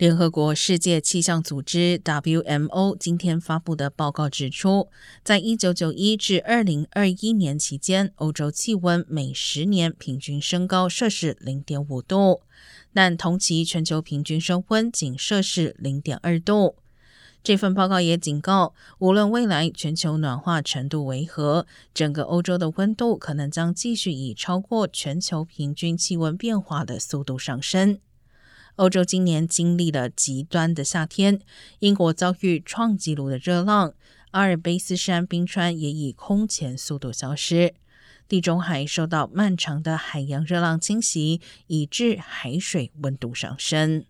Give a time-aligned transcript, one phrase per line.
[0.00, 4.88] 联合国世界气象组织 （WMO） 今天发布的报告指出，
[5.22, 12.40] 在一九九一至二零二一年期间，欧洲气温每十年平均升高摄氏零点五度，
[12.94, 16.76] 但同期全球平均升温仅摄氏零点二度。
[17.44, 27.98] 这份报告也警告，无论未来全球暖化程度为何，整个欧洲的温度可能将继续以超过全球平均气温变化的速度上升。
[28.80, 31.38] 欧洲今年经历了极端的夏天，
[31.80, 33.92] 英国遭遇创纪录的热浪，
[34.30, 37.74] 阿尔卑斯山冰川也以空前速度消失，
[38.26, 44.06] 地中海受到漫长的海洋热浪侵袭，以致海水温度上升。